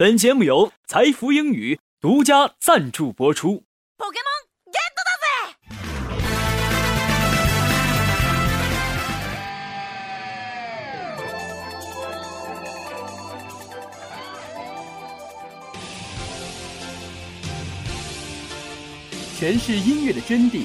[0.00, 3.64] 本节目由财富英语独家赞助播出。
[19.38, 20.64] 诠释音乐的真谛，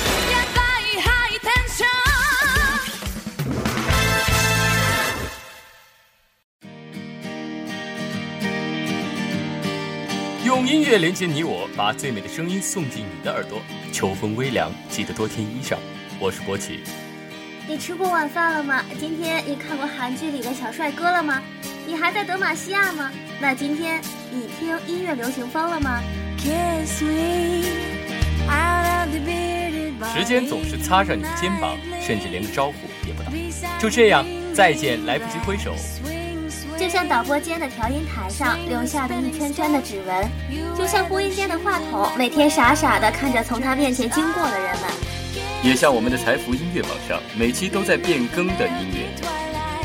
[10.51, 13.61] 用音乐连接你我，把最美的声音送进你的耳朵。
[13.93, 15.77] 秋风微凉，记得多添衣裳。
[16.19, 16.81] 我是博奇。
[17.69, 18.83] 你吃过晚饭了吗？
[18.99, 21.41] 今天你看过韩剧里的小帅哥了吗？
[21.87, 23.09] 你还在德玛西亚吗？
[23.39, 26.01] 那今天你听音乐流行风了吗？
[30.13, 32.73] 时间总是擦上你的肩膀，甚至连个招呼
[33.07, 33.31] 也不打。
[33.79, 35.73] 就这样，再见来不及挥手。
[36.81, 40.27] 就像导播间的调音台上留下的一圈圈的指纹，
[40.75, 44.89] 就像播音间的话筒每天傻傻的看着从他面前经过的人们，
[45.61, 49.07] 也像我们的财富音乐榜上每期都在变更的音乐。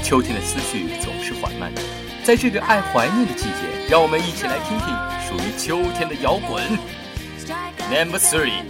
[0.03, 1.83] 秋天的思绪总是缓慢的，
[2.25, 4.89] 在这个爱怀念的季节，让我们一起来听听
[5.29, 6.65] 属于秋天的摇滚。
[7.91, 8.63] Number three,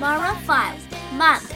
[0.00, 0.74] Maroon Five,
[1.16, 1.54] Months.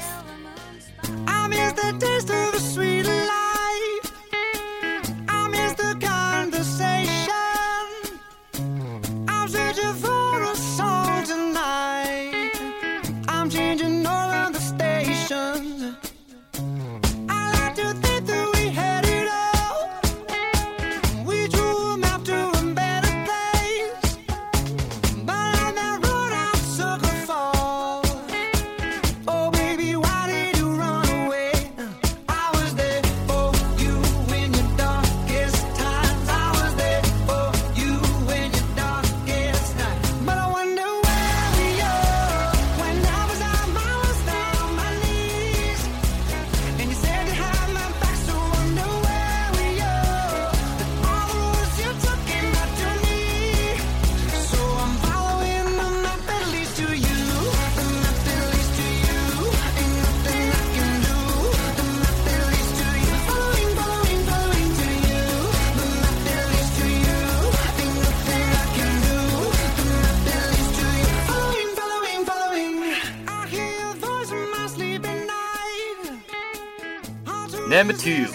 [77.75, 78.33] Number two，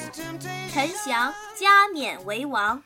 [0.70, 2.84] 陈翔加冕为王。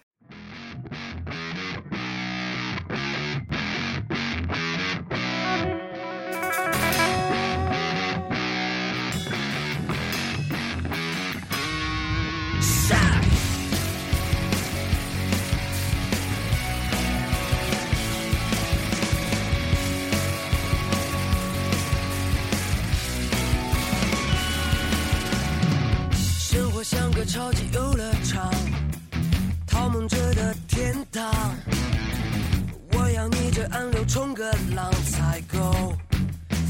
[34.14, 34.44] 冲个
[34.76, 35.58] 浪，才够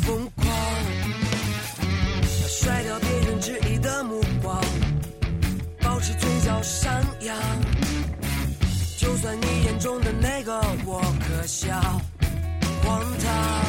[0.03, 0.47] 疯狂。
[2.47, 4.63] 甩掉别人质疑的目光，
[5.81, 6.89] 保持嘴角上
[7.19, 7.37] 扬。
[8.97, 11.77] 就算你眼中的那个我可笑、
[12.81, 13.62] 荒唐。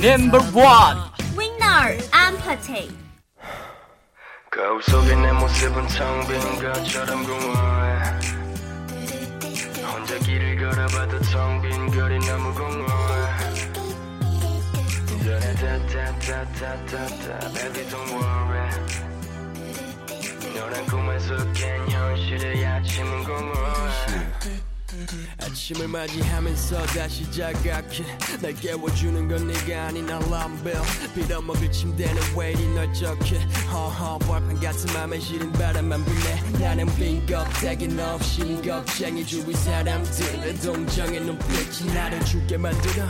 [0.00, 0.98] Number one.
[1.36, 2.94] Winner empathy.
[4.52, 8.02] 거울 속의 내 모습은 텅빈 것처럼 공허해
[9.82, 13.30] 혼자 길을 걸어봐도 텅빈 거리 너무 공허해
[17.52, 18.70] Baby don't worry
[20.54, 24.30] 너란 꿈에 속엔 현실의 아침은 공허해
[25.42, 28.04] 아침을 맞이하면서 다시 자각해.
[28.42, 30.74] 날 깨워주는 건 네가 아닌 알람벨.
[31.14, 33.38] 빌어먹을 침대는 왜 이리 널쩍해?
[33.72, 36.58] 허허 벌판 같은 맘에 시린 바람만 부네.
[36.60, 43.04] 나는 빈 껍데기 없이 겁쟁이 주위 사람들의 동정의 눈빛이 나를 죽게 만들어.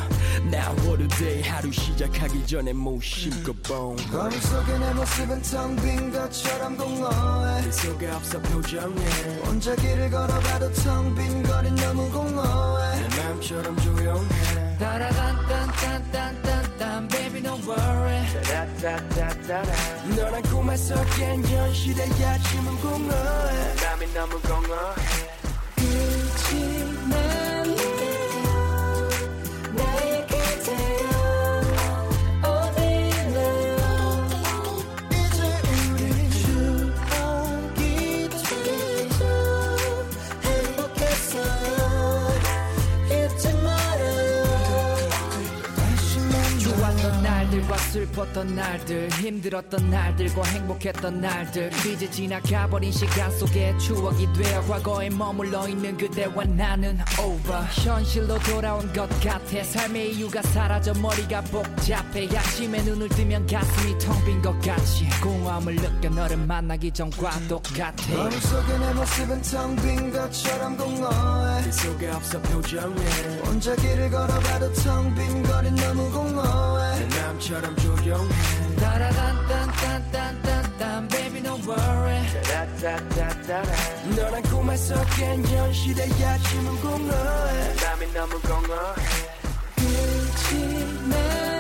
[0.53, 1.43] Now what a day.
[1.43, 7.62] 하루 시작하기 전에 무심코 봉 거울 속에 내 모습은 텅 빈 것처럼 공허해.
[7.65, 9.05] 그 속에 없어 표정에
[9.44, 14.77] 혼자 길을 걸어가도 텅 빈 거리 너무 공허해 내 맘처럼 조용해.
[14.79, 18.23] 따라단딴딴딴딴딴 Baby don't worry.
[18.45, 19.73] 따라따따따라.
[20.17, 23.75] 너란 꿈에 속엔 현실의 아침은 공허해.
[23.85, 24.95] 맘이 너무 공허해.
[25.77, 25.89] 그렇
[48.11, 51.71] 슬펐던 날들 힘들었던 날들과 행복했던 날들.
[51.93, 57.62] 이제 지나가버린 시간 속에 추억이 되어 과거에 머물러 있는 그대와 나는 over.
[57.85, 62.29] 현실로 돌아온 것 같아 삶의 이유가 사라져 머리가 복잡해.
[62.37, 65.09] 아침에 눈을 뜨면 가슴이 텅 빈 것 같이.
[65.23, 67.95] 공허함을 느껴 너를 만나기 전과 똑같아.
[68.15, 71.62] 거울 속에 내 모습은 텅 빈 것처럼 공허해.
[71.65, 73.05] 그 속에 없어 표정에
[73.45, 77.09] 혼자 길을 걸어가도 텅 빈 거리 너무 공허해.
[77.09, 82.20] 내 맘처럼 조용 해 따라단딴딴딴딴딴 Baby don't worry.
[82.43, 83.73] 따라따따따라
[84.17, 87.75] 너란 꿈에 속엔 현실의 아침은 공허해.
[87.85, 88.94] 맘이 너무 공허해.
[89.76, 91.60] 그렇지만 나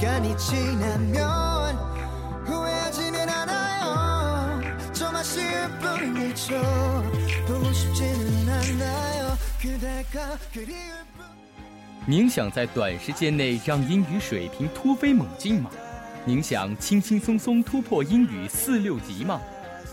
[0.00, 1.76] 시간이 지나면
[2.46, 4.60] 후회하지는 않아요
[4.92, 6.54] 좀 아쉬울 뿐이죠
[7.46, 10.78] 보고 싶지는 않아요 그대가 그리울
[11.14, 11.26] 뿐
[12.08, 15.70] 您想在短时间内让英语水平突飞猛进吗？
[16.24, 19.40] 您想轻轻松松突破英语四六级吗？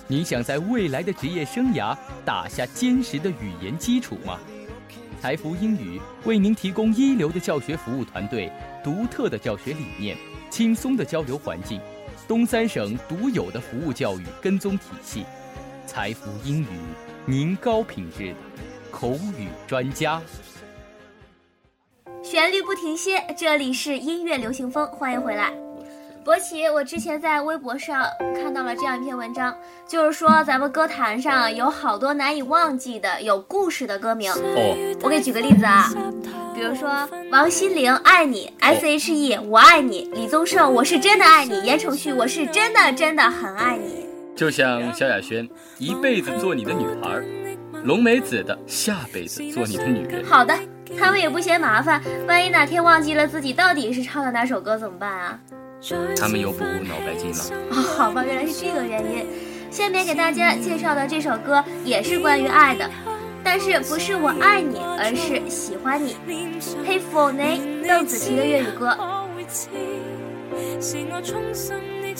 [0.07, 4.40] 您想在未来的职业生涯打下坚实的语言基础吗？
[5.20, 8.50] 财福英语为您提供一流的教学服务团队、
[8.85, 10.17] 独特的教学理念、
[10.49, 11.81] 轻松的交流环境、
[12.29, 15.25] 东三省独有的服务教育跟踪体系。
[15.87, 16.67] 财福英语，
[17.26, 18.35] 您高品质的
[18.93, 20.23] 口语专家。
[22.23, 25.68] 旋律不停歇，这里是音乐流行风，欢迎回来。
[26.25, 28.05] 博奇，我之前在微博上
[28.35, 29.55] 看到了这样一篇文章，
[29.87, 34.31] 就是说咱们歌坛上有好多难以忘记的有故事的歌名。
[34.32, 35.91] 哦，我给举个例子啊，
[36.55, 36.91] 比如说
[37.31, 44.06] 王心凌《爱你》，S.H.E 我爱你，李宗盛我是真的爱你，言承旭我是真的真的很爱你。
[44.37, 45.48] 就像萧亚轩
[45.79, 47.20] 一辈子做你的女孩，
[47.84, 50.25] 龙梅子的下辈子做你的女人。
[50.25, 50.55] 好的，
[50.98, 55.41] 他们也不嫌麻烦，万一哪天忘记了自己到底是唱的哪首歌怎么办啊？
[56.17, 57.44] 他们又不脑白金了。
[57.70, 59.27] 哦，好吧，原来是这个原因。
[59.70, 62.89] 下面给大家介绍的这首歌也是关于爱的，
[63.44, 66.17] 但是不是我爱你，而是喜欢你。
[66.85, 68.97] 佩服你，邓紫棋的粤语歌。
[70.81, 72.15] 是我衷心的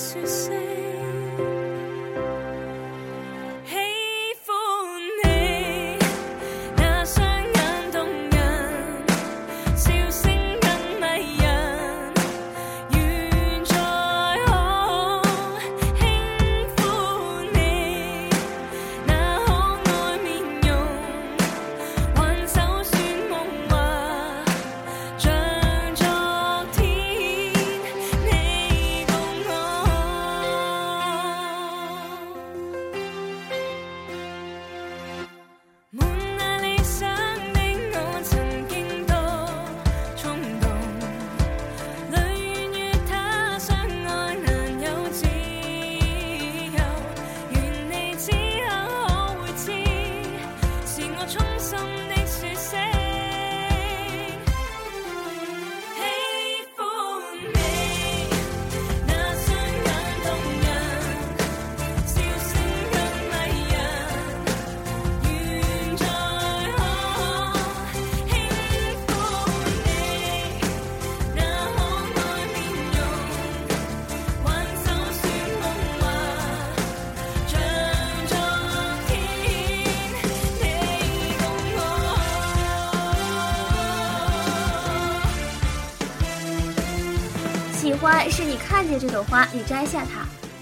[87.88, 90.21] 喜欢是你看见这朵花，你摘下它；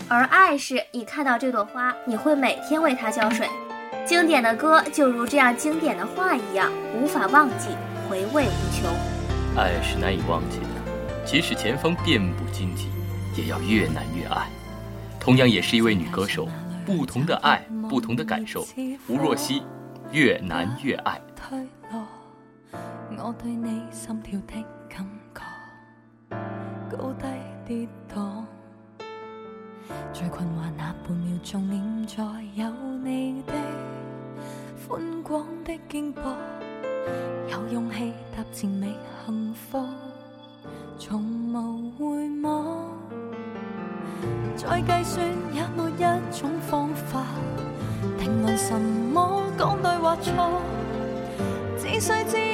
[0.09, 3.49] 而爱是你看到这朵花，你会每天为它浇水。
[4.06, 7.71] 经典的歌就如这样经典的话一样，无法忘记，
[8.09, 9.61] 回味无穷。
[9.61, 12.92] 爱是难以忘记的，即使前方遍布荆棘，
[13.35, 14.47] 也要越难越爱。
[15.18, 16.49] 同样也是一位女歌手，
[16.85, 18.64] 不同的爱，不同的感受。
[19.09, 19.64] 吴若希，
[20.12, 21.21] 越难越爱。
[23.18, 25.04] 我对你心跳的感
[27.66, 28.44] 跌宕，
[30.12, 32.23] 最困惑那半秒钟，念在
[32.54, 32.70] 有
[33.02, 33.52] 你的
[34.87, 36.20] 宽广的肩膊，
[37.50, 38.94] 有勇气踏前觅
[39.26, 39.85] 幸福，
[40.96, 41.20] 从
[41.52, 42.87] 无回望。
[44.54, 47.25] 再计算也没一种方法
[48.16, 50.62] 定论什么讲对或错，
[51.76, 52.46] 只需知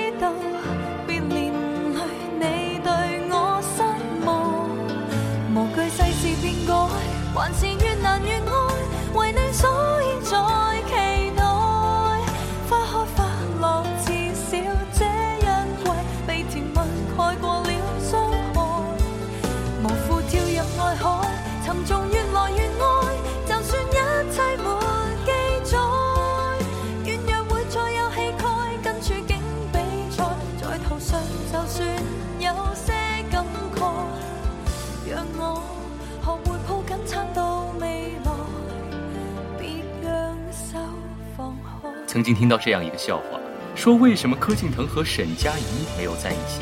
[42.22, 43.40] 曾经听到这样一个笑话，
[43.74, 45.64] 说为什么柯敬腾和沈佳宜
[45.98, 46.60] 没有在一起，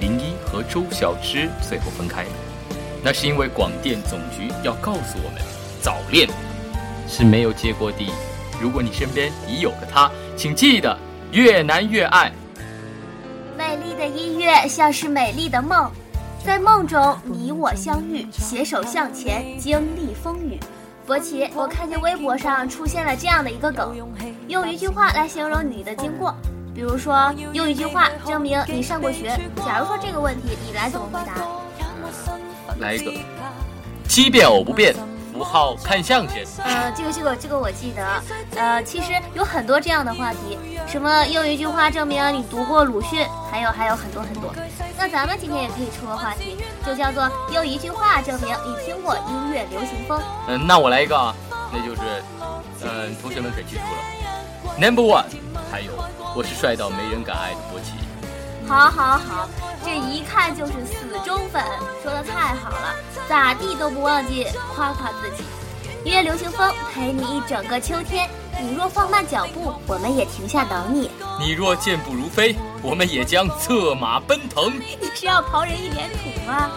[0.00, 2.30] 林一和周小芝最后分开了？
[3.02, 5.42] 那是因为广电总局要告诉我们，
[5.82, 6.26] 早恋
[7.06, 8.10] 是没有结果的。
[8.58, 10.96] 如果你身边已有个他，请记得
[11.32, 12.32] 越难越爱。
[13.58, 15.90] 美丽的音乐像是美丽的梦，
[16.46, 20.58] 在梦中你我相遇，携手向前，经历风雨。
[21.04, 23.94] 博奇，我看见微博上出现了这样的一个梗，
[24.48, 26.34] 用一句话来形容你的经过，
[26.74, 29.28] 比如说用一句话证明你上过学。
[29.64, 31.34] 假如说这个问题，你来怎么回答？
[32.78, 33.12] 来一个，
[34.08, 34.94] 奇变偶不变，
[35.32, 36.44] 符号看象限。
[36.62, 38.22] 呃，这个这个这个我记得。
[38.56, 44.54] 呃，其实有很多这样的话题，什么用一句话证明你读过鲁迅，还有还有很多很多。
[44.98, 50.20] 那咱们今天也可以出个话题，就叫做用一句话证明你听过音乐流行风。
[50.48, 51.34] 嗯，那我来一个啊，
[51.72, 52.02] 那就是，
[52.82, 54.13] 嗯，同学们可记住了
[54.78, 55.24] ，Number One，
[55.70, 55.92] 还有
[56.34, 57.92] 我是帅到没人敢爱的波奇。
[58.66, 59.48] 好，好，好，
[59.84, 61.62] 这一看就是死忠粉，
[62.02, 62.94] 说的太好了，
[63.28, 65.44] 咋地都不忘记夸夸自己。
[66.04, 68.28] 音乐流行风陪你一整个秋天，
[68.60, 74.72] 你若放慢脚步，我们也停下等你；你若健步如飞，我们也将策马奔腾。
[75.00, 76.70] 你是要刨人一脸土吗？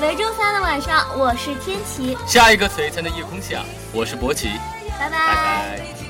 [0.00, 2.16] 每周三的晚上，我是天琪。
[2.24, 4.52] 下一个璀璨的夜空下，我是博奇。
[4.98, 5.10] 拜拜。
[5.10, 6.07] 拜拜。